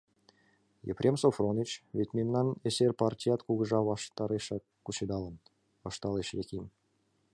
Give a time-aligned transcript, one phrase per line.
[0.91, 5.35] —Епрем Софроныч, вет мемнан эсер партият кугыжа ваштарешак кучедалын,—
[5.89, 6.65] ышталеш Яким.